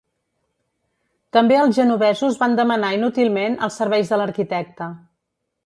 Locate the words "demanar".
2.61-2.91